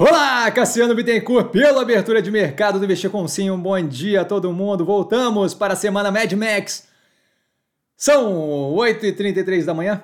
[0.00, 3.50] Olá, Cassiano Bittencourt, pela abertura de mercado do Investir com Sim.
[3.50, 4.82] Um bom dia a todo mundo.
[4.82, 6.88] Voltamos para a semana Mad Max.
[7.98, 10.02] São 8h33 da manhã.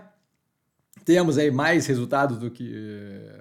[1.02, 3.38] Temos aí mais resultados do que eh,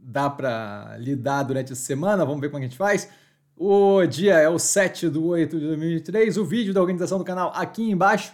[0.00, 2.24] dá para lidar durante a semana.
[2.24, 3.08] Vamos ver como a gente faz.
[3.56, 6.36] O dia é o 7 de 8 de 2023.
[6.38, 8.32] O vídeo da organização do canal aqui embaixo.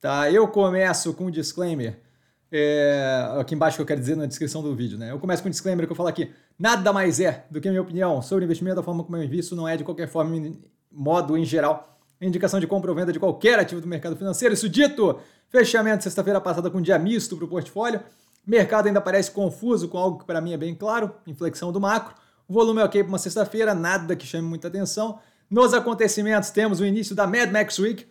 [0.00, 0.30] Tá?
[0.30, 1.98] Eu começo com um disclaimer
[2.56, 5.10] é, aqui embaixo que eu quero dizer na descrição do vídeo, né?
[5.10, 6.30] Eu começo com um disclaimer que eu falo aqui.
[6.58, 9.54] Nada mais é do que a minha opinião sobre investimento, da forma como eu invisto,
[9.54, 10.52] não é de qualquer forma,
[10.90, 14.54] modo em geral, indicação de compra ou venda de qualquer ativo do mercado financeiro.
[14.54, 15.18] Isso dito,
[15.50, 18.00] fechamento sexta-feira passada com um dia misto para o portfólio.
[18.46, 22.14] Mercado ainda parece confuso com algo que para mim é bem claro, inflexão do macro.
[22.48, 25.18] O volume é ok para uma sexta-feira, nada que chame muita atenção.
[25.50, 28.06] Nos acontecimentos temos o início da Mad Max Week,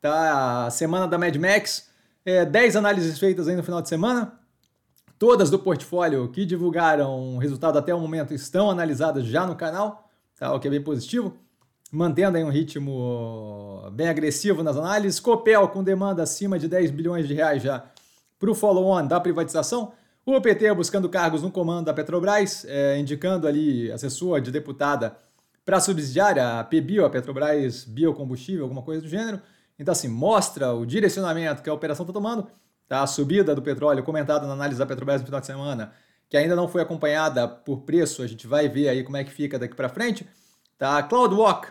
[0.00, 0.66] tá?
[0.66, 1.89] A semana da Mad Max
[2.24, 4.38] é, 10 análises feitas aí no final de semana.
[5.18, 10.54] Todas do portfólio que divulgaram resultado até o momento estão analisadas já no canal, tá?
[10.54, 11.36] o que é bem positivo.
[11.92, 15.20] Mantendo aí um ritmo bem agressivo nas análises.
[15.20, 17.84] Copel com demanda acima de 10 bilhões de reais já
[18.38, 19.92] para o follow-on da privatização.
[20.24, 25.16] O PT buscando cargos no comando da Petrobras, é, indicando ali assessor de deputada
[25.64, 29.40] para a subsidiária, a PBio, a Petrobras Biocombustível, alguma coisa do gênero.
[29.80, 32.46] Então, assim, mostra o direcionamento que a operação está tomando,
[32.86, 33.02] tá?
[33.02, 35.94] a subida do petróleo, comentada na análise da Petrobras no final de semana,
[36.28, 39.32] que ainda não foi acompanhada por preço, a gente vai ver aí como é que
[39.32, 40.28] fica daqui para frente.
[40.76, 41.02] Tá?
[41.02, 41.68] CloudWalk,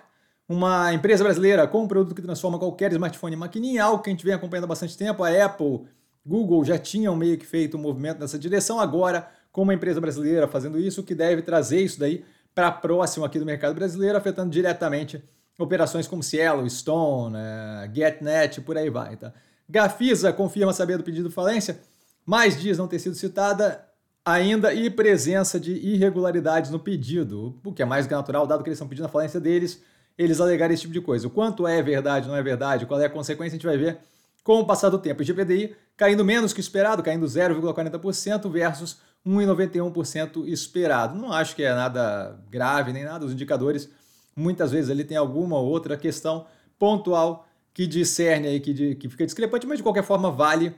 [0.47, 4.13] uma empresa brasileira com um produto que transforma qualquer smartphone em maquininha, algo que a
[4.13, 5.23] gente vem acompanhando há bastante tempo.
[5.23, 5.85] A Apple,
[6.25, 10.47] Google já tinham meio que feito um movimento nessa direção, agora com uma empresa brasileira
[10.47, 15.23] fazendo isso, que deve trazer isso daí para próximo aqui do mercado brasileiro, afetando diretamente
[15.59, 19.17] operações como Cielo, Stone, é, GetNet, por aí vai.
[19.17, 19.33] Tá?
[19.67, 21.79] Gafisa confirma saber do pedido de falência,
[22.25, 23.85] mas diz não ter sido citada
[24.25, 28.77] ainda e presença de irregularidades no pedido, o que é mais natural, dado que eles
[28.77, 29.81] estão pedindo a falência deles,
[30.17, 31.27] eles alegarem esse tipo de coisa.
[31.27, 33.99] O quanto é verdade, não é verdade, qual é a consequência, a gente vai ver
[34.43, 35.21] com o passar do tempo.
[35.21, 41.17] O GPDI caindo menos que esperado, caindo 0,40% versus 1,91% esperado.
[41.17, 43.89] Não acho que é nada grave nem nada, os indicadores
[44.35, 46.45] Muitas vezes ele tem alguma outra questão
[46.77, 50.73] pontual que discerne aí, que, que fica discrepante, mas de qualquer forma vale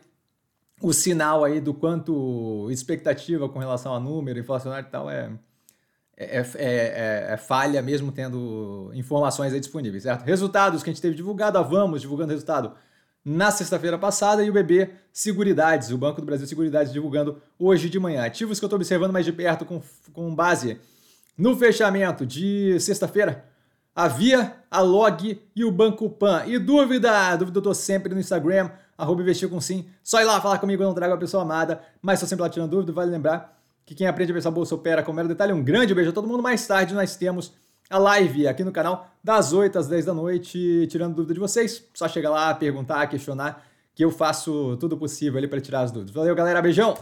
[0.81, 5.31] o sinal aí do quanto expectativa com relação a número inflacionário e tal é,
[6.17, 10.23] é, é, é, é falha mesmo tendo informações aí disponíveis, certo?
[10.23, 12.73] Resultados que a gente teve divulgado, a Vamos divulgando resultado
[13.23, 17.99] na sexta-feira passada e o BB Seguridades, o Banco do Brasil Seguridades divulgando hoje de
[17.99, 18.25] manhã.
[18.25, 19.81] Ativos que eu estou observando mais de perto com,
[20.11, 20.79] com base
[21.37, 23.45] no fechamento de sexta-feira,
[23.95, 26.43] a Via, a Log e o Banco Pan.
[26.45, 27.35] E dúvida?
[27.35, 29.85] Dúvida eu tô sempre no Instagram, arroba investir com sim.
[30.03, 32.49] Só ir lá falar comigo, eu não trago a pessoa amada, mas estou sempre lá
[32.49, 32.91] tirando dúvida.
[32.91, 35.51] Vale lembrar que quem aprende a essa bolsa opera com mero detalhe.
[35.51, 36.41] Um grande beijo a todo mundo.
[36.41, 37.53] Mais tarde nós temos
[37.89, 41.83] a live aqui no canal, das 8 às 10 da noite, tirando dúvida de vocês.
[41.93, 46.15] Só chegar lá, perguntar, questionar, que eu faço tudo possível ali para tirar as dúvidas.
[46.15, 46.61] Valeu, galera.
[46.61, 46.95] Beijão!